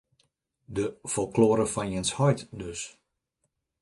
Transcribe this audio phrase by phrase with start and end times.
[0.77, 2.81] De ‘folklore fan jins heit’, dus.